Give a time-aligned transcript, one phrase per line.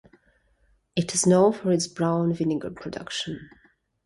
[0.95, 3.51] It is known for its brown vinegar production.